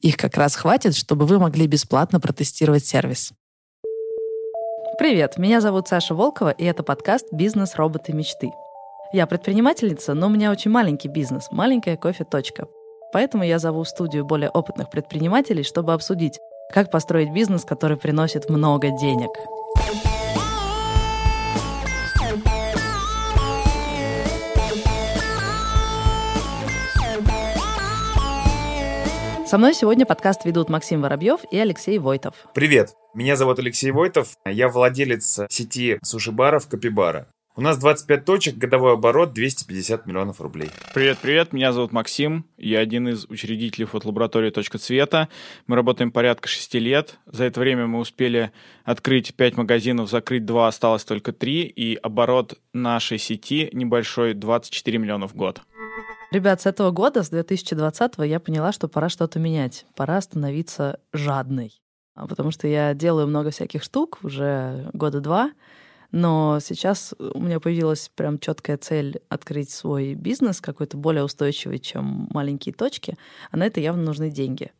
[0.00, 3.32] Их как раз хватит, чтобы вы могли бесплатно протестировать сервис.
[4.96, 7.74] Привет, меня зовут Саша Волкова, и это подкаст «Бизнес.
[7.74, 8.12] Роботы.
[8.12, 8.52] Мечты».
[9.12, 12.68] Я предпринимательница, но у меня очень маленький бизнес, маленькая кофе-точка.
[13.12, 16.38] Поэтому я зову в студию более опытных предпринимателей, чтобы обсудить,
[16.72, 19.30] как построить бизнес, который приносит много денег.
[29.48, 32.34] Со мной сегодня подкаст ведут Максим Воробьев и Алексей Войтов.
[32.52, 37.28] Привет, меня зовут Алексей Войтов, я владелец сети суши-баров Капибара.
[37.56, 40.68] У нас 25 точек, годовой оборот 250 миллионов рублей.
[40.92, 45.30] Привет, привет, меня зовут Максим, я один из учредителей фотолаборатории «Точка цвета».
[45.66, 47.18] Мы работаем порядка 6 лет.
[47.24, 48.52] За это время мы успели
[48.84, 55.26] открыть 5 магазинов, закрыть 2, осталось только 3, и оборот нашей сети небольшой 24 миллиона
[55.26, 55.62] в год.
[56.30, 59.86] Ребят, с этого года, с 2020 я поняла, что пора что-то менять.
[59.96, 61.80] Пора становиться жадной.
[62.14, 65.52] А потому что я делаю много всяких штук уже года два,
[66.10, 72.28] но сейчас у меня появилась прям четкая цель открыть свой бизнес, какой-то более устойчивый, чем
[72.32, 73.16] маленькие точки,
[73.50, 74.72] а на это явно нужны деньги.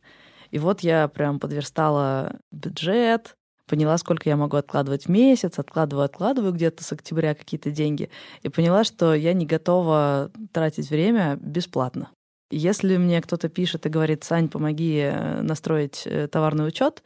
[0.51, 3.37] И вот я прям подверстала бюджет,
[3.69, 8.09] поняла, сколько я могу откладывать в месяц, откладываю, откладываю где-то с октября какие-то деньги,
[8.41, 12.09] и поняла, что я не готова тратить время бесплатно.
[12.51, 17.03] Если мне кто-то пишет и говорит, Сань, помоги э, настроить э, товарный учет,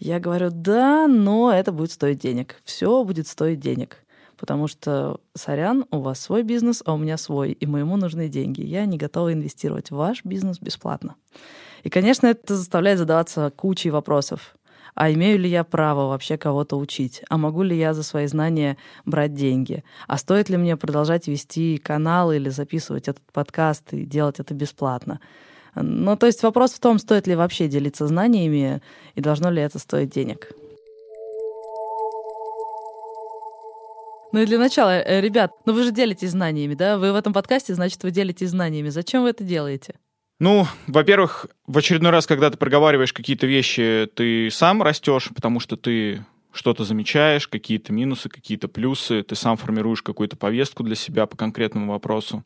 [0.00, 2.56] я говорю, да, но это будет стоить денег.
[2.64, 3.98] Все будет стоить денег.
[4.36, 8.62] Потому что, сорян, у вас свой бизнес, а у меня свой, и моему нужны деньги.
[8.62, 11.14] Я не готова инвестировать в ваш бизнес бесплатно.
[11.84, 14.56] И, конечно, это заставляет задаваться кучей вопросов
[14.94, 18.76] а имею ли я право вообще кого-то учить, а могу ли я за свои знания
[19.04, 24.40] брать деньги, а стоит ли мне продолжать вести канал или записывать этот подкаст и делать
[24.40, 25.20] это бесплатно.
[25.74, 28.82] Ну, то есть вопрос в том, стоит ли вообще делиться знаниями
[29.14, 30.52] и должно ли это стоить денег.
[34.32, 36.98] Ну и для начала, э, ребят, ну вы же делитесь знаниями, да?
[36.98, 38.88] Вы в этом подкасте, значит, вы делитесь знаниями.
[38.88, 39.94] Зачем вы это делаете?
[40.40, 45.76] Ну, во-первых, в очередной раз, когда ты проговариваешь какие-то вещи, ты сам растешь, потому что
[45.76, 51.36] ты что-то замечаешь, какие-то минусы, какие-то плюсы, ты сам формируешь какую-то повестку для себя по
[51.36, 52.42] конкретному вопросу.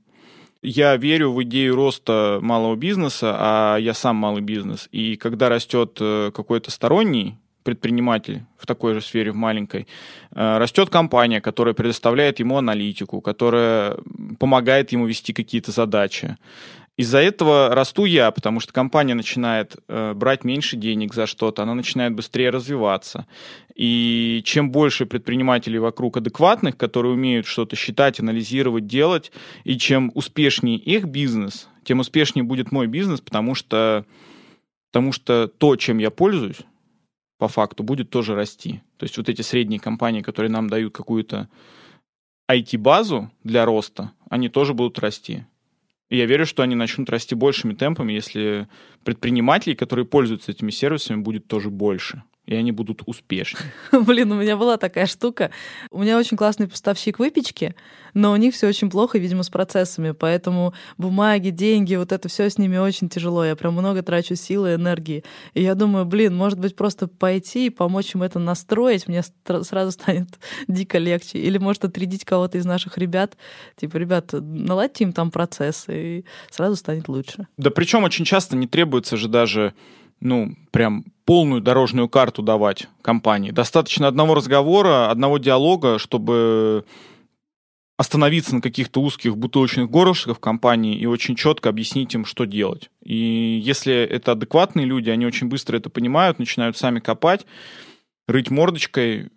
[0.60, 4.88] Я верю в идею роста малого бизнеса, а я сам малый бизнес.
[4.90, 9.86] И когда растет э, какой-то сторонний предприниматель в такой же сфере, в маленькой,
[10.34, 13.96] э, растет компания, которая предоставляет ему аналитику, которая
[14.38, 16.36] помогает ему вести какие-то задачи.
[16.96, 21.74] Из-за этого расту я, потому что компания начинает э, брать меньше денег за что-то, она
[21.74, 23.26] начинает быстрее развиваться.
[23.74, 29.32] И чем больше предпринимателей вокруг адекватных, которые умеют что-то считать, анализировать, делать,
[29.64, 34.06] и чем успешнее их бизнес, тем успешнее будет мой бизнес, потому что,
[34.92, 36.60] потому что то, чем я пользуюсь,
[37.38, 38.82] по факту, будет тоже расти.
[38.98, 41.48] То есть вот эти средние компании, которые нам дают какую-то
[42.48, 45.44] IT-базу для роста, они тоже будут расти.
[46.14, 48.68] И я верю, что они начнут расти большими темпами, если
[49.02, 53.72] предпринимателей, которые пользуются этими сервисами, будет тоже больше и они будут успешнее.
[53.92, 55.50] Блин, у меня была такая штука.
[55.90, 57.74] У меня очень классный поставщик выпечки,
[58.12, 62.50] но у них все очень плохо, видимо, с процессами, поэтому бумаги, деньги, вот это все
[62.50, 63.44] с ними очень тяжело.
[63.44, 65.24] Я прям много трачу силы и энергии.
[65.54, 69.22] И я думаю, блин, может быть, просто пойти и помочь им это настроить, мне
[69.62, 71.38] сразу станет дико легче.
[71.38, 73.36] Или может отрядить кого-то из наших ребят,
[73.76, 77.46] типа, ребят, наладьте им там процессы, и сразу станет лучше.
[77.56, 79.74] Да причем очень часто не требуется же даже
[80.20, 83.50] ну, прям полную дорожную карту давать компании.
[83.50, 86.84] Достаточно одного разговора, одного диалога, чтобы
[87.96, 92.90] остановиться на каких-то узких бутылочных горлышках в компании и очень четко объяснить им, что делать.
[93.02, 97.46] И если это адекватные люди, они очень быстро это понимают, начинают сами копать,
[98.26, 99.30] рыть мордочкой,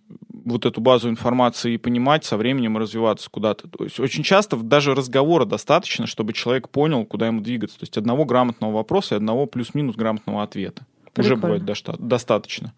[0.48, 3.68] вот эту базу информации и понимать, со временем развиваться куда-то.
[3.68, 7.78] То есть очень часто даже разговора достаточно, чтобы человек понял, куда ему двигаться.
[7.80, 10.86] То есть одного грамотного вопроса и одного плюс-минус грамотного ответа.
[11.14, 11.34] Прикольно.
[11.34, 12.74] Уже бывает достаточно.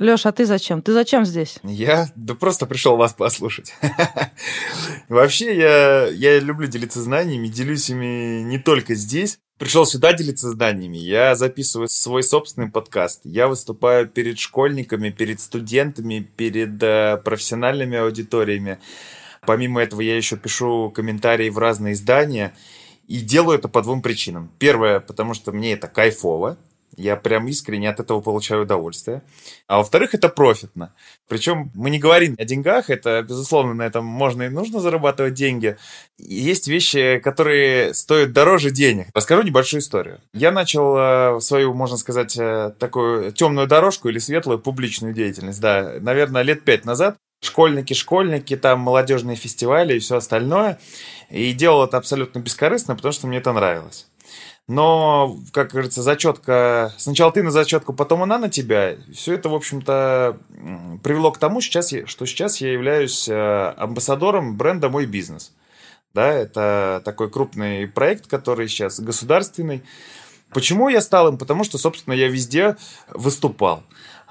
[0.00, 0.80] Леш, а ты зачем?
[0.80, 1.58] Ты зачем здесь?
[1.62, 2.08] Я?
[2.16, 3.74] Да просто пришел вас послушать.
[5.10, 9.38] Вообще, я, я люблю делиться знаниями, делюсь ими не только здесь.
[9.58, 10.96] Пришел сюда делиться знаниями.
[10.96, 13.20] Я записываю свой собственный подкаст.
[13.24, 18.78] Я выступаю перед школьниками, перед студентами, перед э, профессиональными аудиториями.
[19.42, 22.54] Помимо этого, я еще пишу комментарии в разные издания.
[23.06, 24.50] И делаю это по двум причинам.
[24.58, 26.56] Первое, потому что мне это кайфово.
[27.00, 29.22] Я прям искренне от этого получаю удовольствие.
[29.66, 30.92] А во-вторых, это профитно.
[31.28, 35.78] Причем мы не говорим о деньгах, это, безусловно, на этом можно и нужно зарабатывать деньги.
[36.18, 39.06] Есть вещи, которые стоят дороже денег.
[39.14, 40.20] Расскажу небольшую историю.
[40.34, 45.94] Я начал э, свою, можно сказать, э, такую темную дорожку или светлую публичную деятельность, да,
[46.00, 47.16] наверное, лет пять назад.
[47.42, 50.78] Школьники, школьники, там молодежные фестивали и все остальное.
[51.30, 54.09] И делал это абсолютно бескорыстно, потому что мне это нравилось.
[54.70, 56.94] Но, как говорится, зачетка...
[56.96, 58.94] Сначала ты на зачетку, потом она на тебя.
[59.12, 60.38] Все это, в общем-то,
[61.02, 65.52] привело к тому, сейчас, что сейчас я являюсь э, амбассадором бренда «Мой бизнес».
[66.14, 69.82] Да, это такой крупный проект, который сейчас государственный.
[70.50, 71.36] Почему я стал им?
[71.36, 72.76] Потому что, собственно, я везде
[73.08, 73.82] выступал.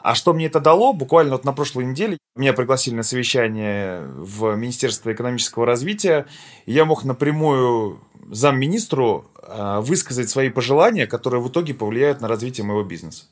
[0.01, 0.93] А что мне это дало?
[0.93, 6.25] Буквально вот на прошлой неделе меня пригласили на совещание в Министерство экономического развития.
[6.65, 7.99] И я мог напрямую
[8.31, 13.25] замминистру а, высказать свои пожелания, которые в итоге повлияют на развитие моего бизнеса.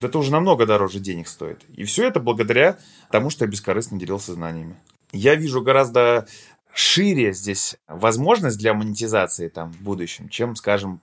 [0.00, 1.62] Это уже намного дороже денег стоит.
[1.74, 2.78] И все это благодаря
[3.10, 4.76] тому, что я бескорыстно делился знаниями.
[5.12, 6.26] Я вижу гораздо
[6.72, 11.00] шире здесь возможность для монетизации там в будущем, чем, скажем,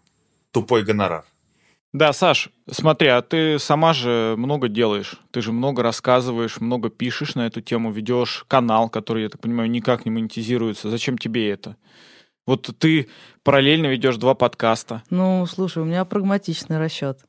[0.51, 1.25] тупой гонорар.
[1.93, 5.15] Да, Саш, смотри, а ты сама же много делаешь.
[5.31, 9.69] Ты же много рассказываешь, много пишешь на эту тему, ведешь канал, который, я так понимаю,
[9.69, 10.89] никак не монетизируется.
[10.89, 11.77] Зачем тебе это?
[12.45, 13.09] Вот ты
[13.43, 15.03] параллельно ведешь два подкаста.
[15.09, 17.19] Ну, слушай, у меня прагматичный расчет.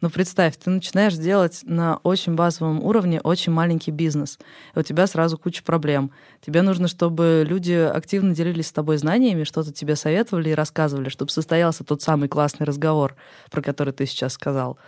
[0.00, 4.38] Но представь, ты начинаешь делать на очень базовом уровне очень маленький бизнес.
[4.74, 6.12] И у тебя сразу куча проблем.
[6.40, 11.32] Тебе нужно, чтобы люди активно делились с тобой знаниями, что-то тебе советовали и рассказывали, чтобы
[11.32, 13.16] состоялся тот самый классный разговор,
[13.50, 14.78] про который ты сейчас сказал.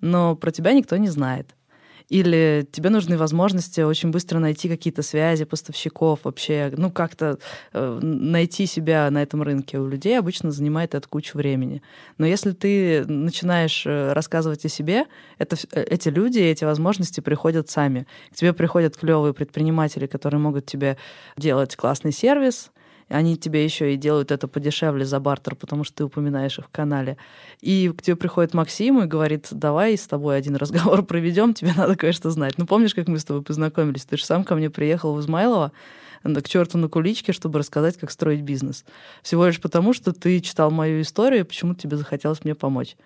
[0.00, 1.54] Но про тебя никто не знает
[2.08, 7.38] или тебе нужны возможности очень быстро найти какие-то связи поставщиков, вообще, ну, как-то
[7.72, 9.78] э, найти себя на этом рынке.
[9.78, 11.82] У людей обычно занимает это кучу времени.
[12.18, 15.06] Но если ты начинаешь э, рассказывать о себе,
[15.38, 18.06] это, э, эти люди, эти возможности приходят сами.
[18.32, 20.98] К тебе приходят клевые предприниматели, которые могут тебе
[21.36, 22.70] делать классный сервис,
[23.08, 26.70] они тебе еще и делают это подешевле за бартер, потому что ты упоминаешь их в
[26.70, 27.16] канале.
[27.60, 31.96] И к тебе приходит Максим и говорит, давай с тобой один разговор проведем, тебе надо
[31.96, 32.54] кое-что знать.
[32.58, 34.04] Ну, помнишь, как мы с тобой познакомились?
[34.04, 35.72] Ты же сам ко мне приехал в Измайлово,
[36.22, 38.84] к черту на куличке, чтобы рассказать, как строить бизнес.
[39.22, 42.96] Всего лишь потому, что ты читал мою историю, почему тебе захотелось мне помочь.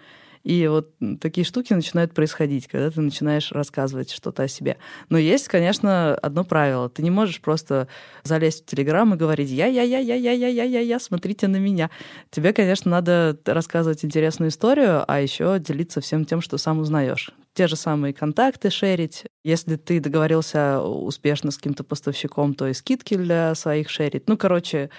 [0.45, 0.91] И вот
[1.21, 4.77] такие штуки начинают происходить, когда ты начинаешь рассказывать что-то о себе.
[5.09, 6.89] Но есть, конечно, одно правило.
[6.89, 7.89] Ты не можешь просто
[8.25, 11.91] залезть в Телеграм и говорить «я-я-я-я-я-я-я-я, смотрите на меня».
[12.31, 17.67] Тебе, конечно, надо рассказывать интересную историю, а еще делиться всем тем, что сам узнаешь те
[17.67, 19.25] же самые контакты шерить.
[19.43, 24.29] Если ты договорился успешно с каким-то поставщиком, то и скидки для своих шерить.
[24.29, 24.91] Ну, короче,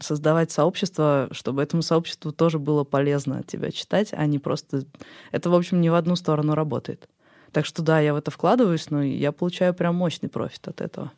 [0.00, 4.84] создавать сообщество, чтобы этому сообществу тоже было полезно тебя читать, а не просто...
[5.32, 7.08] Это, в общем, не в одну сторону работает.
[7.52, 11.12] Так что да, я в это вкладываюсь, но я получаю прям мощный профит от этого.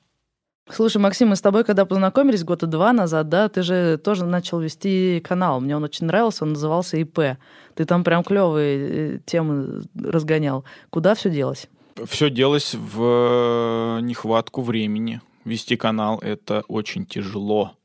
[0.69, 4.59] Слушай, Максим, мы с тобой, когда познакомились года два назад, да, ты же тоже начал
[4.59, 5.61] вести канал.
[5.61, 7.39] Мне он очень нравился, он назывался ИП.
[7.75, 10.65] Ты там прям клевые э, темы разгонял.
[10.91, 11.69] Куда все делось?
[12.05, 15.21] Все делось в нехватку времени.
[15.45, 17.77] Вести канал— это очень тяжело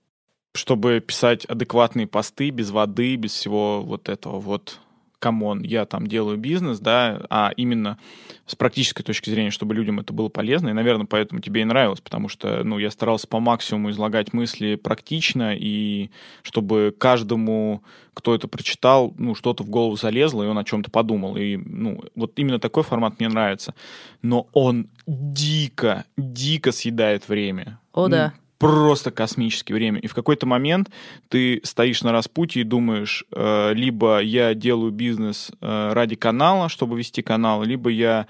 [0.53, 4.79] чтобы писать адекватные посты без воды, без всего вот этого вот
[5.21, 7.99] come on, я там делаю бизнес, да, а именно
[8.47, 12.01] с практической точки зрения, чтобы людям это было полезно, и, наверное, поэтому тебе и нравилось,
[12.01, 16.09] потому что, ну, я старался по максимуму излагать мысли практично, и
[16.41, 17.83] чтобы каждому,
[18.15, 22.03] кто это прочитал, ну, что-то в голову залезло, и он о чем-то подумал, и, ну,
[22.15, 23.75] вот именно такой формат мне нравится,
[24.23, 27.79] но он дико, дико съедает время.
[27.93, 29.99] О, да просто космическое время.
[29.99, 30.91] И в какой-то момент
[31.29, 36.95] ты стоишь на распутье и думаешь, э, либо я делаю бизнес э, ради канала, чтобы
[36.95, 38.27] вести канал, либо я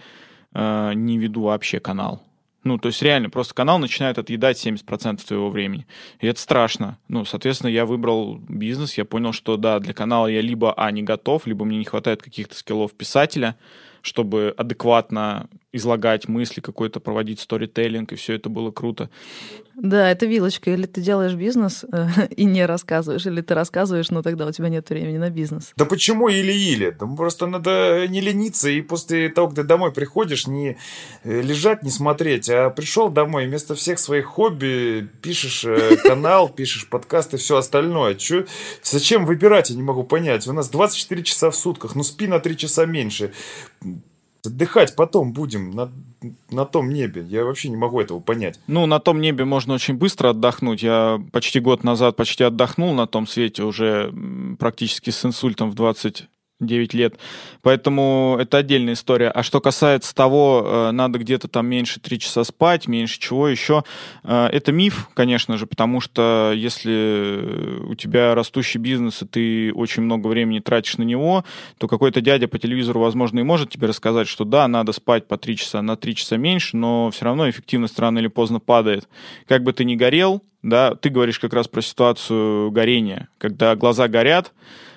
[0.53, 2.23] э, не веду вообще канал.
[2.63, 5.85] Ну, то есть реально, просто канал начинает отъедать 70% твоего времени.
[6.21, 6.97] И это страшно.
[7.09, 11.03] Ну, соответственно, я выбрал бизнес, я понял, что да, для канала я либо, а, не
[11.03, 13.57] готов, либо мне не хватает каких-то скиллов писателя,
[14.01, 19.09] чтобы адекватно излагать мысли, какой-то проводить сторителлинг, и все это было круто.
[19.75, 20.71] Да, это вилочка.
[20.71, 24.69] Или ты делаешь бизнес э, и не рассказываешь, или ты рассказываешь, но тогда у тебя
[24.69, 25.71] нет времени на бизнес.
[25.77, 26.91] Да почему или-или?
[26.91, 30.77] Да просто надо не лениться, и после того, когда домой приходишь, не
[31.23, 36.87] э, лежать, не смотреть, а пришел домой, вместо всех своих хобби пишешь э, канал, пишешь
[36.87, 38.15] подкасты, все остальное.
[38.15, 38.45] Чё,
[38.83, 40.47] зачем выбирать, я не могу понять.
[40.47, 43.31] У нас 24 часа в сутках, ну спи на 3 часа меньше.
[44.45, 45.91] Отдыхать потом будем на,
[46.49, 47.23] на том небе.
[47.27, 48.59] Я вообще не могу этого понять.
[48.67, 50.81] Ну, на том небе можно очень быстро отдохнуть.
[50.81, 54.13] Я почти год назад почти отдохнул на том свете, уже
[54.57, 56.27] практически с инсультом в 20
[56.61, 57.15] 9 лет.
[57.61, 59.29] Поэтому это отдельная история.
[59.29, 63.83] А что касается того, э, надо где-то там меньше 3 часа спать, меньше чего еще,
[64.23, 70.03] э, это миф, конечно же, потому что если у тебя растущий бизнес, и ты очень
[70.03, 71.43] много времени тратишь на него,
[71.77, 75.37] то какой-то дядя по телевизору, возможно, и может тебе рассказать, что да, надо спать по
[75.37, 79.07] 3 часа, на 3 часа меньше, но все равно эффективность рано или поздно падает.
[79.47, 84.07] Как бы ты ни горел, да, ты говоришь как раз про ситуацию горения, когда глаза
[84.07, 84.53] горят,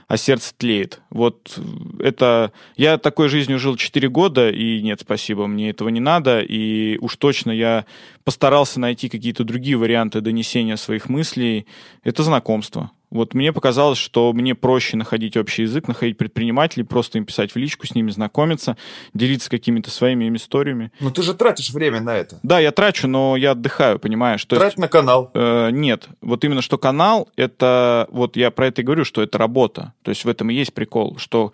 [0.08, 1.00] а сердце тлеет.
[1.11, 1.58] Вот
[1.99, 2.52] это...
[2.76, 7.16] Я такой жизнью жил 4 года, и нет, спасибо, мне этого не надо, и уж
[7.16, 7.84] точно я
[8.25, 11.66] постарался найти какие-то другие варианты донесения своих мыслей.
[12.02, 12.90] Это знакомство.
[13.11, 17.56] Вот мне показалось, что мне проще находить общий язык, находить предпринимателей, просто им писать в
[17.56, 18.76] личку, с ними знакомиться,
[19.12, 20.90] делиться какими-то своими историями.
[21.00, 22.40] Но ты же тратишь время на это.
[22.42, 24.44] Да, я трачу, но я отдыхаю, понимаешь?
[24.44, 25.30] То Трать есть, на канал.
[25.34, 29.38] Э, нет, вот именно что канал, это, вот я про это и говорю, что это
[29.38, 29.92] работа.
[30.02, 31.52] То есть в этом и есть прикол, что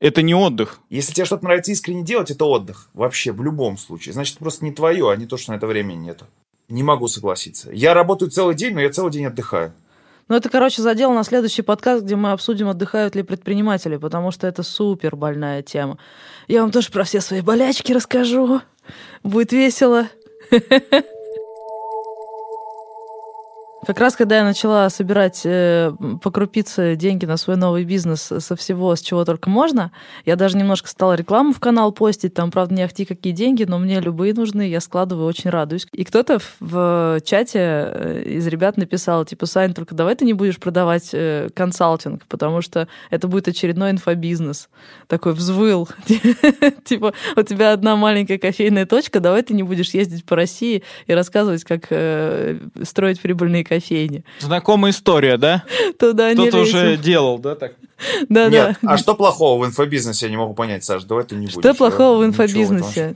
[0.00, 0.80] это не отдых.
[0.88, 2.88] Если тебе что-то нравится искренне делать, это отдых.
[2.94, 4.14] Вообще, в любом случае.
[4.14, 6.26] Значит, это просто не твое, а не то, что на это времени нету.
[6.68, 7.70] Не могу согласиться.
[7.72, 9.72] Я работаю целый день, но я целый день отдыхаю.
[10.30, 14.46] Ну, это, короче, задел на следующий подкаст, где мы обсудим, отдыхают ли предприниматели, потому что
[14.46, 15.98] это супер больная тема.
[16.46, 18.60] Я вам тоже про все свои болячки расскажу.
[19.24, 20.06] Будет весело.
[23.86, 28.54] Как раз когда я начала собирать э, по крупице деньги на свой новый бизнес со
[28.54, 29.90] всего, с чего только можно,
[30.26, 33.78] я даже немножко стала рекламу в канал постить, там, правда, не ахти какие деньги, но
[33.78, 35.86] мне любые нужны, я складываю, очень радуюсь.
[35.92, 40.58] И кто-то в чате э, из ребят написал, типа, Сань, только давай ты не будешь
[40.58, 44.68] продавать э, консалтинг, потому что это будет очередной инфобизнес.
[45.06, 45.88] Такой взвыл.
[46.84, 51.14] Типа, у тебя одна маленькая кофейная точка, давай ты не будешь ездить по России и
[51.14, 54.24] рассказывать, как э, строить прибыльные кофейни.
[54.40, 55.64] Знакомая история, да?
[55.98, 57.74] Туда Кто-то уже делал, да, так?
[58.28, 58.92] Да, Нет, да.
[58.92, 61.58] А что плохого в инфобизнесе, я не могу понять, Саш, давай ты не будешь.
[61.58, 63.14] Что плохого в инфобизнесе?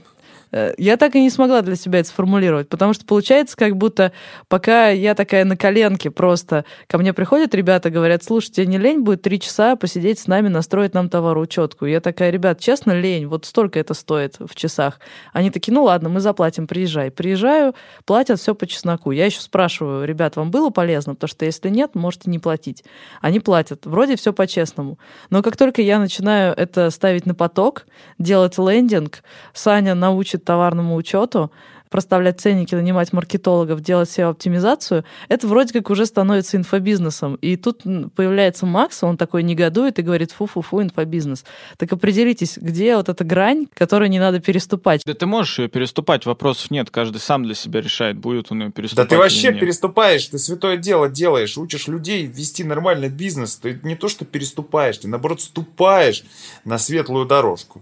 [0.55, 4.13] Э, я так и не смогла для себя это сформулировать, потому что получается, как будто
[4.47, 9.01] пока я такая на коленке просто, ко мне приходят ребята, говорят, слушай, тебе не лень
[9.01, 11.85] будет три часа посидеть с нами, настроить нам товароучетку.
[11.85, 15.01] Я такая, ребят, честно, лень, вот столько это стоит в часах.
[15.33, 17.11] Они такие, ну ладно, мы заплатим, приезжай.
[17.11, 19.11] Приезжаю, платят все по чесноку.
[19.11, 21.15] Я еще спрашиваю, ребят, вам было полезно?
[21.15, 22.85] Потому что если нет, можете не платить.
[23.19, 23.85] Они платят.
[23.85, 24.99] Вроде все по-честному.
[25.29, 27.87] Но как только я начинаю это ставить на поток,
[28.19, 29.21] делать лендинг,
[29.53, 31.51] Саня научит товарному учету,
[31.89, 37.35] проставлять ценники, нанимать маркетологов, делать SEO-оптимизацию, это вроде как уже становится инфобизнесом.
[37.35, 37.83] И тут
[38.15, 41.45] появляется Макс, он такой негодует и говорит, фу-фу-фу, инфобизнес.
[41.77, 45.03] Так определитесь, где вот эта грань, которую не надо переступать.
[45.05, 48.71] Да ты можешь ее переступать, вопросов нет, каждый сам для себя решает, будет он ее
[48.71, 53.79] переступать Да ты вообще переступаешь, ты святое дело делаешь, учишь людей вести нормальный бизнес, ты
[53.83, 56.23] не то что переступаешь, ты наоборот ступаешь
[56.65, 57.81] на светлую дорожку.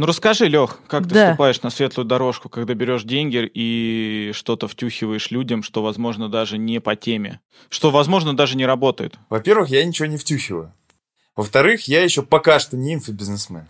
[0.00, 1.28] Ну расскажи, Лех, как ты да.
[1.28, 6.80] ступаешь на светлую дорожку, когда берешь деньги и что-то втюхиваешь людям, что, возможно, даже не
[6.80, 9.18] по теме, что, возможно, даже не работает?
[9.28, 10.72] Во-первых, я ничего не втюхиваю.
[11.36, 13.68] Во-вторых, я еще пока что не инфобизнесмен.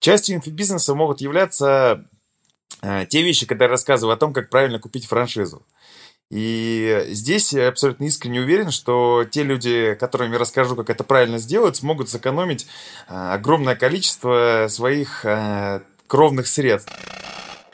[0.00, 2.04] Частью инфобизнеса могут являться
[2.82, 5.64] э, те вещи, когда я рассказываю о том, как правильно купить франшизу.
[6.30, 11.38] И здесь я абсолютно искренне уверен, что те люди, которым я расскажу, как это правильно
[11.38, 12.66] сделать, смогут сэкономить
[13.08, 16.92] а, огромное количество своих а, кровных средств.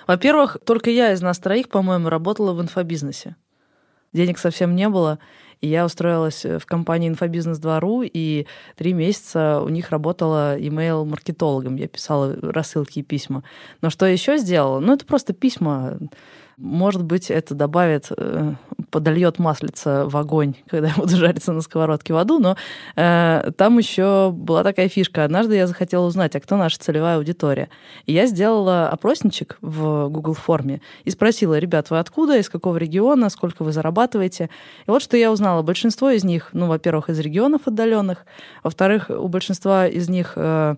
[0.07, 3.37] Во-первых, только я из нас троих, по-моему, работала в инфобизнесе.
[4.13, 5.19] Денег совсем не было,
[5.61, 8.47] и я устроилась в компании Инфобизнес 2.ру, и
[8.77, 11.77] три месяца у них работала email-маркетологом.
[11.77, 13.43] Я писала рассылки и письма.
[13.81, 14.79] Но что еще сделала?
[14.79, 15.99] Ну, это просто письма
[16.57, 18.55] может быть, это добавит, э,
[18.91, 22.57] подольет маслица в огонь, когда я буду жариться на сковородке в аду, но
[22.97, 25.25] э, там еще была такая фишка.
[25.25, 27.69] Однажды я захотела узнать, а кто наша целевая аудитория.
[28.07, 33.31] И я сделала опросничек в Google форме и спросила, ребят, вы откуда, из какого региона,
[33.31, 34.51] сколько вы зарабатываете?
[34.87, 35.63] И вот что я узнала.
[35.63, 38.27] Большинство из них, ну, во-первых, из регионов отдаленных,
[38.63, 40.77] во-вторых, у большинства из них э,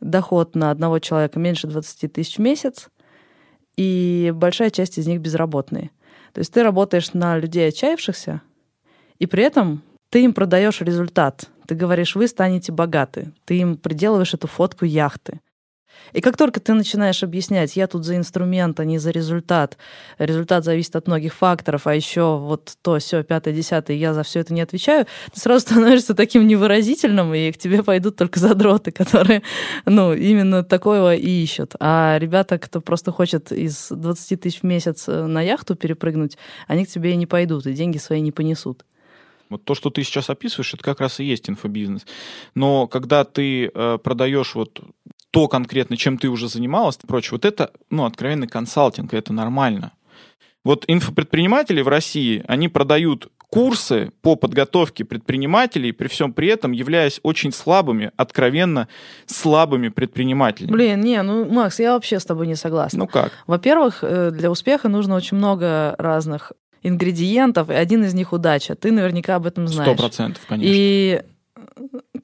[0.00, 2.88] доход на одного человека меньше 20 тысяч в месяц,
[3.76, 5.90] и большая часть из них безработные.
[6.32, 8.42] То есть ты работаешь на людей отчаявшихся,
[9.18, 11.48] и при этом ты им продаешь результат.
[11.66, 13.32] Ты говоришь, вы станете богаты.
[13.44, 15.40] Ты им приделываешь эту фотку яхты.
[16.12, 19.76] И как только ты начинаешь объяснять, я тут за инструмент, а не за результат,
[20.18, 24.40] результат зависит от многих факторов, а еще вот то, все, пятое, десятое, я за все
[24.40, 29.42] это не отвечаю, ты сразу становишься таким невыразительным, и к тебе пойдут только задроты, которые,
[29.84, 31.74] ну, именно такого и ищут.
[31.80, 36.84] А ребята, кто просто хочет из 20 тысяч в месяц э, на яхту перепрыгнуть, они
[36.84, 38.84] к тебе и не пойдут, и деньги свои не понесут.
[39.48, 42.04] Вот то, что ты сейчас описываешь, это как раз и есть инфобизнес.
[42.54, 44.80] Но когда ты э, продаешь вот
[45.30, 49.92] то конкретно, чем ты уже занималась и прочее, вот это, ну, откровенный консалтинг, это нормально.
[50.64, 57.20] Вот инфопредприниматели в России, они продают курсы по подготовке предпринимателей, при всем при этом являясь
[57.22, 58.88] очень слабыми, откровенно
[59.26, 60.72] слабыми предпринимателями.
[60.72, 63.00] Блин, не, ну, Макс, я вообще с тобой не согласна.
[63.00, 63.32] Ну как?
[63.46, 66.52] Во-первых, э, для успеха нужно очень много разных
[66.82, 68.74] ингредиентов, и один из них удача.
[68.74, 69.90] Ты наверняка об этом знаешь.
[69.90, 70.72] Сто процентов, конечно.
[70.74, 71.22] И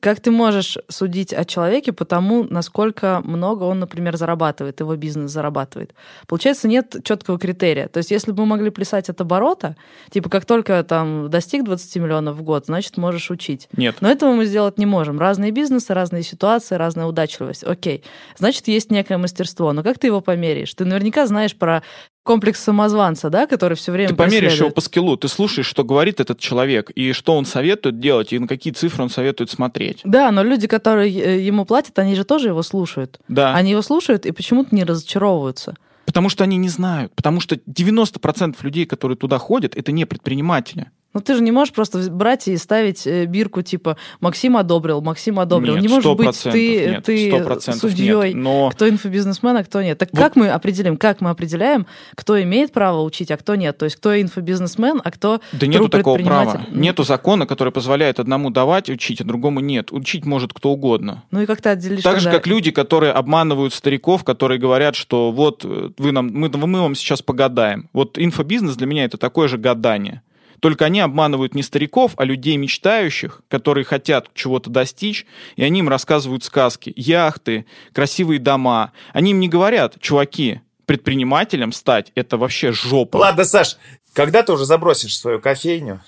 [0.02, 5.30] как ты можешь судить о человеке по тому, насколько много он, например, зарабатывает, его бизнес
[5.30, 5.94] зарабатывает?
[6.26, 7.86] Получается, нет четкого критерия.
[7.86, 9.76] То есть, если бы мы могли плясать от оборота,
[10.10, 13.68] типа, как только там достиг 20 миллионов в год, значит, можешь учить.
[13.76, 13.98] Нет.
[14.00, 15.20] Но этого мы сделать не можем.
[15.20, 17.62] Разные бизнесы, разные ситуации, разная удачливость.
[17.62, 18.02] Окей.
[18.36, 19.72] Значит, есть некое мастерство.
[19.72, 20.74] Но как ты его померяешь?
[20.74, 21.84] Ты наверняка знаешь про
[22.22, 26.20] комплекс самозванца, да, который все время Ты померяешь его по скиллу, ты слушаешь, что говорит
[26.20, 30.00] этот человек, и что он советует делать, и на какие цифры он советует смотреть.
[30.04, 33.18] Да, но люди, которые э, ему платят, они же тоже его слушают.
[33.28, 33.54] Да.
[33.54, 35.76] Они его слушают и почему-то не разочаровываются.
[36.04, 37.12] Потому что они не знают.
[37.14, 40.90] Потому что 90% людей, которые туда ходят, это не предприниматели.
[41.14, 45.38] Ну ты же не можешь просто брать и ставить э, бирку типа Максим одобрил, Максим
[45.38, 45.74] одобрил.
[45.74, 49.64] Нет, не может быть 100% ты, нет, ты 100% судьей, нет, но- кто инфобизнесмен, а
[49.64, 49.98] кто нет.
[49.98, 53.76] Так Вот- как мы определим, как мы определяем, кто имеет право учить, а кто нет?
[53.76, 56.62] То есть кто инфобизнесмен, а кто Да нету такого права.
[56.70, 59.92] Нету закона, который позволяет одному давать учить, а другому нет.
[59.92, 61.24] Учить может кто угодно.
[61.30, 64.94] Ну и как ты отделишь Так же, тогда- как люди, которые обманывают стариков, которые говорят,
[64.94, 67.88] что вот э, вы нам, мы, мы вам сейчас погадаем.
[67.92, 70.22] Вот инфобизнес для меня это такое же гадание.
[70.62, 75.88] Только они обманывают не стариков, а людей мечтающих, которые хотят чего-то достичь, и они им
[75.88, 78.92] рассказывают сказки, яхты, красивые дома.
[79.12, 83.16] Они им не говорят, чуваки, предпринимателем стать это вообще жопа.
[83.16, 83.76] Ладно, Саш,
[84.12, 86.00] когда ты уже забросишь свою кофейню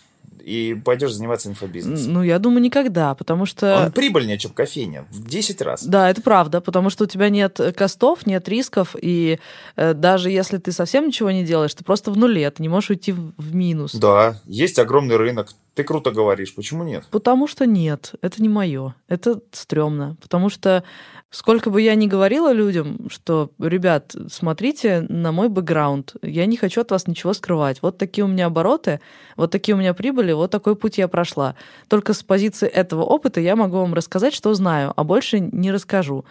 [0.44, 2.12] и пойдешь заниматься инфобизнесом?
[2.12, 3.84] Ну, я думаю, никогда, потому что...
[3.86, 5.06] Он прибыльнее, чем кофейня.
[5.10, 5.84] В 10 раз.
[5.84, 9.38] Да, это правда, потому что у тебя нет э, костов, нет рисков, и
[9.76, 12.90] э, даже если ты совсем ничего не делаешь, ты просто в нуле, ты не можешь
[12.90, 13.94] уйти в, в минус.
[13.94, 15.54] Да, есть огромный рынок.
[15.74, 16.54] Ты круто говоришь.
[16.54, 17.04] Почему нет?
[17.10, 20.16] Потому что нет, это не мое, это стрёмно.
[20.22, 20.84] Потому что
[21.30, 26.82] сколько бы я ни говорила людям, что, ребят, смотрите на мой бэкграунд, я не хочу
[26.82, 27.82] от вас ничего скрывать.
[27.82, 29.00] Вот такие у меня обороты,
[29.36, 31.56] вот такие у меня прибыли, вот такой путь я прошла.
[31.88, 36.24] Только с позиции этого опыта я могу вам рассказать, что знаю, а больше не расскажу.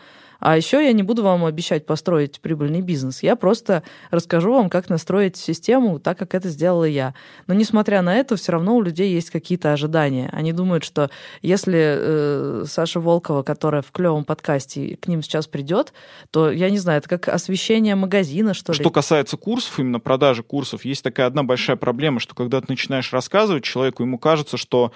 [0.43, 3.23] А еще я не буду вам обещать построить прибыльный бизнес.
[3.23, 7.13] Я просто расскажу вам, как настроить систему так, как это сделала я.
[7.47, 10.29] Но несмотря на это, все равно у людей есть какие-то ожидания.
[10.33, 11.09] Они думают, что
[11.41, 15.93] если э, Саша Волкова, которая в клевом подкасте, к ним сейчас придет,
[16.29, 18.79] то я не знаю, это как освещение магазина, что ли.
[18.79, 23.13] Что касается курсов, именно продажи курсов, есть такая одна большая проблема, что когда ты начинаешь
[23.13, 24.91] рассказывать человеку, ему кажется, что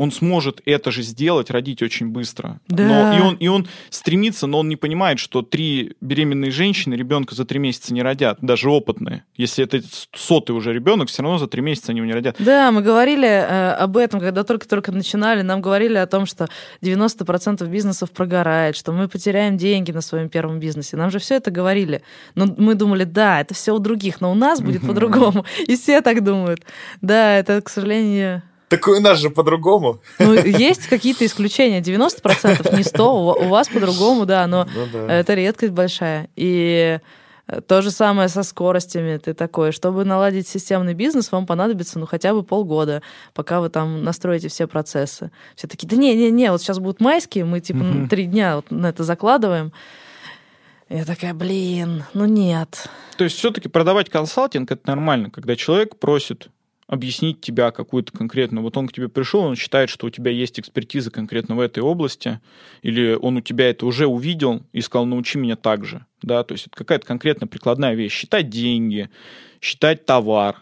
[0.00, 2.58] он сможет это же сделать, родить очень быстро.
[2.68, 2.84] Да.
[2.84, 7.34] Но, и, он, и он стремится, но он не понимает, что три беременные женщины ребенка
[7.34, 9.24] за три месяца не родят, даже опытные.
[9.36, 9.82] Если это
[10.14, 12.36] сотый уже ребенок, все равно за три месяца они его не родят.
[12.38, 15.42] Да, мы говорили э, об этом, когда только-только начинали.
[15.42, 16.48] Нам говорили о том, что
[16.80, 20.96] 90% бизнесов прогорает, что мы потеряем деньги на своем первом бизнесе.
[20.96, 22.00] Нам же все это говорили.
[22.34, 25.44] Но мы думали, да, это все у других, но у нас будет по-другому.
[25.66, 26.62] И все так думают.
[27.02, 30.00] Да, это, к сожалению, Так у нас же по-другому.
[30.18, 31.80] ну, есть какие-то исключения.
[31.82, 35.12] 90%, не 100, у у вас по-другому, да, но Ну да.
[35.12, 36.28] это редкость большая.
[36.36, 37.00] И
[37.48, 39.16] э, то же самое со скоростями.
[39.18, 43.02] Ты такой, чтобы наладить системный бизнес, вам понадобится ну хотя бы полгода,
[43.34, 45.32] пока вы там настроите все процессы.
[45.56, 48.08] Все такие, да не-не-не, вот сейчас будут майские, мы типа Мгм.
[48.08, 49.72] три дня вот на это закладываем.
[50.88, 52.88] Я такая, блин, ну нет.
[53.16, 56.48] То есть все-таки продавать консалтинг это нормально, когда человек просит
[56.90, 58.62] объяснить тебя какую-то конкретно.
[58.62, 61.84] Вот он к тебе пришел, он считает, что у тебя есть экспертиза конкретно в этой
[61.84, 62.40] области,
[62.82, 66.04] или он у тебя это уже увидел и сказал, научи меня так же.
[66.20, 66.42] Да?
[66.42, 68.12] То есть это какая-то конкретная прикладная вещь.
[68.12, 69.08] Считать деньги,
[69.60, 70.56] считать товар,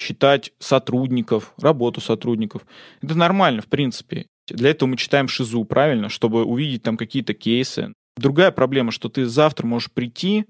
[0.00, 2.62] считать сотрудников, работу сотрудников.
[3.02, 4.28] Это нормально, в принципе.
[4.46, 7.92] Для этого мы читаем шизу, правильно, чтобы увидеть там какие-то кейсы.
[8.16, 10.46] Другая проблема, что ты завтра можешь прийти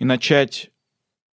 [0.00, 0.72] и начать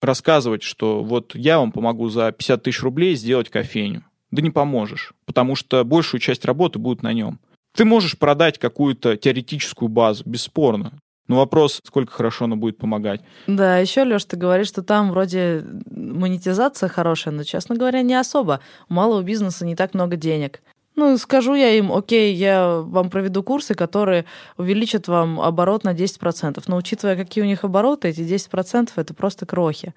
[0.03, 4.03] рассказывать, что вот я вам помогу за 50 тысяч рублей сделать кофейню.
[4.31, 7.39] Да не поможешь, потому что большую часть работы будет на нем.
[7.75, 10.93] Ты можешь продать какую-то теоретическую базу, бесспорно.
[11.27, 13.21] Но вопрос, сколько хорошо она будет помогать.
[13.47, 18.59] Да, еще, Леш, ты говоришь, что там вроде монетизация хорошая, но, честно говоря, не особо.
[18.89, 20.61] У малого бизнеса не так много денег.
[20.95, 24.25] Ну, скажу я им, окей, я вам проведу курсы, которые
[24.57, 26.63] увеличат вам оборот на 10%.
[26.67, 29.93] Но учитывая, какие у них обороты, эти 10% это просто крохи.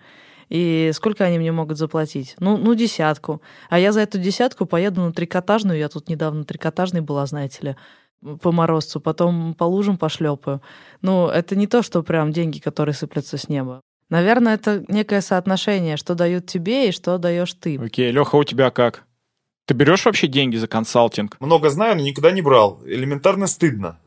[0.48, 2.36] И сколько они мне могут заплатить?
[2.38, 3.42] Ну, ну, десятку.
[3.68, 5.78] А я за эту десятку поеду на трикотажную.
[5.78, 7.76] Я тут недавно трикотажной была, знаете ли
[8.40, 10.62] по морозцу, потом по лужам пошлепаю.
[11.02, 13.80] Ну, это не то, что прям деньги, которые сыплются с неба.
[14.08, 17.78] Наверное, это некое соотношение, что дают тебе и что даешь ты.
[17.78, 19.04] Окей, Леха, у тебя как?
[19.66, 21.36] Ты берешь вообще деньги за консалтинг?
[21.40, 22.80] Много знаю, но никогда не брал.
[22.86, 23.98] Элементарно стыдно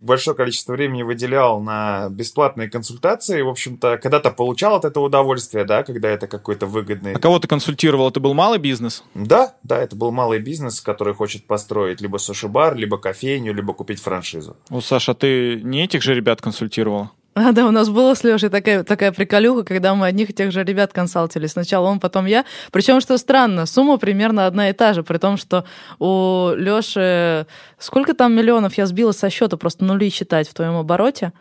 [0.00, 3.42] большое количество времени выделял на бесплатные консультации.
[3.42, 7.14] В общем-то, когда-то получал от этого удовольствие, да, когда это какой-то выгодный...
[7.14, 8.08] А кого ты консультировал?
[8.08, 9.04] Это был малый бизнес?
[9.14, 14.00] Да, да, это был малый бизнес, который хочет построить либо суши-бар, либо кофейню, либо купить
[14.00, 14.56] франшизу.
[14.70, 17.10] О, Саша, а ты не этих же ребят консультировал?
[17.40, 20.50] А, да, у нас было с Лешей такая, такая приколюха, когда мы одних и тех
[20.50, 21.46] же ребят консалтили.
[21.46, 22.44] Сначала он, потом я.
[22.72, 25.64] Причем, что странно, сумма примерно одна и та же, при том, что
[26.00, 27.46] у Леши
[27.78, 31.32] сколько там миллионов я сбила со счета, просто нули считать в твоем обороте.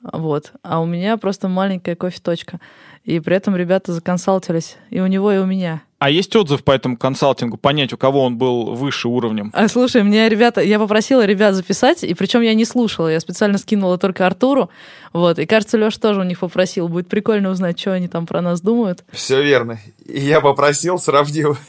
[0.00, 0.52] Вот.
[0.62, 2.58] А у меня просто маленькая кофе-точка.
[3.04, 5.82] И при этом ребята законсалтились и у него, и у меня.
[5.98, 9.50] А есть отзыв по этому консалтингу, понять, у кого он был выше уровнем?
[9.54, 13.58] А слушай, мне ребята, я попросила ребят записать, и причем я не слушала, я специально
[13.58, 14.70] скинула только Артуру,
[15.14, 16.88] вот, и кажется, Леша тоже у них попросил.
[16.88, 19.04] Будет прикольно узнать, что они там про нас думают.
[19.12, 19.78] Все верно.
[20.04, 21.56] И я попросил, сравнил.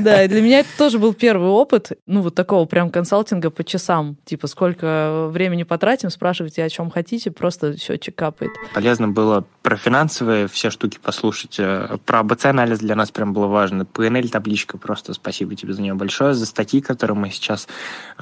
[0.00, 3.64] Да, и для меня это тоже был первый опыт, ну, вот такого прям консалтинга по
[3.64, 4.16] часам.
[4.24, 8.50] Типа, сколько времени потратим, спрашивайте, о чем хотите, просто счетчик капает.
[8.74, 11.56] Полезно было про финансовые все штуки послушать.
[11.58, 13.77] Э, про АБЦ-анализ для нас прям было важно.
[13.82, 16.34] PNL-табличка, просто спасибо тебе за нее большое.
[16.34, 17.68] За статьи, которые мы сейчас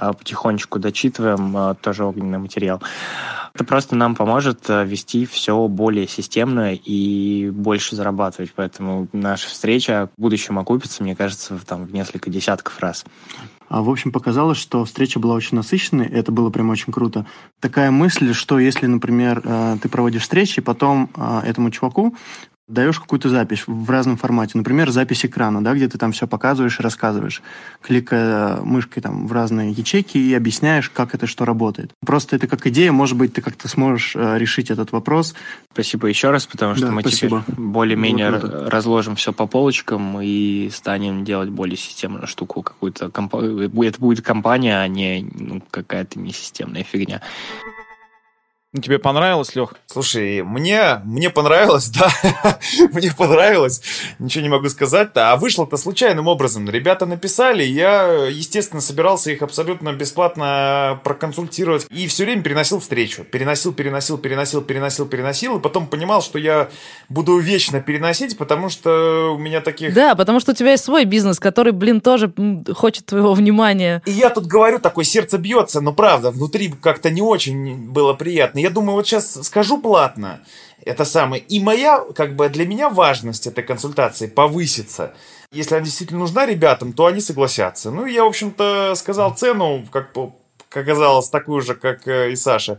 [0.01, 2.83] э, потихонечку дочитываем, э, тоже огненный материал.
[3.57, 8.53] Это просто нам поможет э, вести все более системно и больше зарабатывать.
[8.55, 13.07] Поэтому наша встреча в будущем окупится, мне кажется, в, там, в несколько десятков раз.
[13.71, 17.25] А, в общем, показалось, что встреча была очень насыщенной, это было прям очень круто.
[17.59, 21.11] Такая мысль, что если, например, э, ты проводишь встречи, потом
[21.45, 22.15] этому чуваку
[22.69, 24.53] даешь какую-то запись в разном формате.
[24.55, 27.43] Например, запись экрана, да, где ты там все показываешь и рассказываешь,
[27.81, 31.93] кликая мышкой там в разные ячейки и объясняешь, как это что работает.
[32.05, 35.35] Просто это как идея, может быть, ты как-то сможешь э, решить этот вопрос.
[35.73, 37.45] Спасибо еще раз, потому что да, мы спасибо.
[37.47, 43.35] теперь более-менее разложим все по полочкам и станем делать более системную штуку, какую-то комп...
[43.37, 47.23] это будет компания, а не ну, какая-то несистемная фигня.
[48.77, 49.73] Ну, тебе понравилось, Лех?
[49.87, 52.11] Слушай, мне, мне понравилось, да.
[52.93, 53.81] мне понравилось.
[54.19, 55.33] Ничего не могу сказать-то.
[55.33, 56.69] А вышло-то случайным образом.
[56.69, 61.87] Ребята написали, я, естественно, собирался их абсолютно бесплатно проконсультировать.
[61.89, 63.25] И все время переносил встречу.
[63.25, 65.57] Переносил, переносил, переносил, переносил, переносил.
[65.57, 66.69] И потом понимал, что я
[67.09, 69.95] буду вечно переносить, потому что у меня таких...
[69.95, 72.31] Да, потому что у тебя есть свой бизнес, который, блин, тоже
[72.75, 74.03] хочет твоего внимания.
[74.05, 78.66] И я тут говорю, такое сердце бьется, но правда, внутри как-то не очень было приятно
[78.67, 80.41] я думаю, вот сейчас скажу платно,
[80.85, 81.41] это самое.
[81.43, 85.15] И моя, как бы для меня важность этой консультации повысится.
[85.53, 87.93] Если она действительно нужна ребятам, то они согласятся.
[87.93, 90.11] Ну, я, в общем-то, сказал цену, как
[90.75, 92.79] оказалось, такую же, как э, и Саша.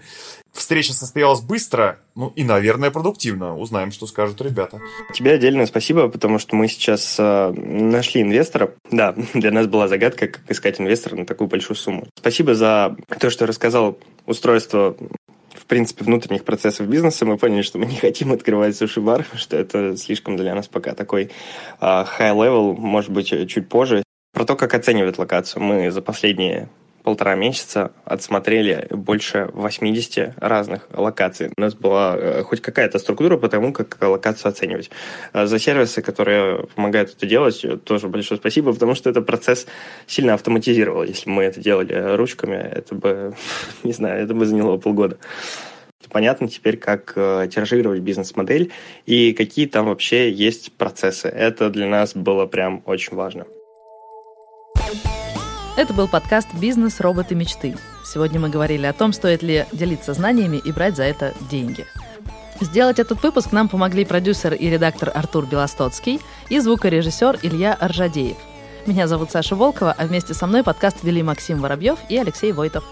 [0.52, 3.58] Встреча состоялась быстро, ну и, наверное, продуктивно.
[3.58, 4.80] Узнаем, что скажут ребята.
[5.14, 8.74] Тебе отдельное спасибо, потому что мы сейчас э, нашли инвестора.
[8.92, 12.08] Да, для нас была загадка, как искать инвестора на такую большую сумму.
[12.16, 14.96] Спасибо за то, что рассказал устройство
[15.68, 20.38] принципе, внутренних процессов бизнеса, мы поняли, что мы не хотим открывать суши-бар, что это слишком
[20.38, 21.32] для нас пока такой
[21.80, 24.04] uh, high-level, может быть, чуть позже.
[24.34, 25.64] Про то, как оценивать локацию.
[25.64, 26.70] Мы за последние
[27.08, 31.52] полтора месяца отсмотрели больше 80 разных локаций.
[31.56, 34.90] У нас была э, хоть какая-то структура по тому, как локацию оценивать.
[35.32, 39.68] А за сервисы, которые помогают это делать, тоже большое спасибо, потому что этот процесс
[40.06, 41.04] сильно автоматизировал.
[41.04, 43.34] Если мы это делали ручками, это бы,
[43.84, 45.18] не знаю, это бы заняло полгода
[46.10, 48.72] понятно теперь, как э, тиражировать бизнес-модель
[49.06, 51.28] и какие там вообще есть процессы.
[51.28, 53.46] Это для нас было прям очень важно.
[55.78, 57.00] Это был подкаст «Бизнес.
[57.02, 57.36] Роботы.
[57.36, 57.78] Мечты».
[58.04, 61.86] Сегодня мы говорили о том, стоит ли делиться знаниями и брать за это деньги.
[62.60, 68.38] Сделать этот выпуск нам помогли продюсер и редактор Артур Белостоцкий и звукорежиссер Илья Аржадеев.
[68.88, 72.84] Меня зовут Саша Волкова, а вместе со мной подкаст вели Максим Воробьев и Алексей Войтов.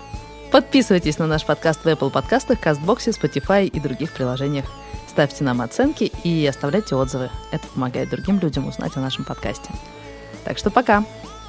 [0.52, 4.65] Подписывайтесь на наш подкаст в Apple подкастах, Кастбоксе, Spotify и других приложениях.
[5.10, 7.32] ставьте нам оценки и оставляйте отзывы.
[7.50, 9.71] Это помогает другим людям узнать о нашем подкасте.
[10.43, 11.04] Так что пока.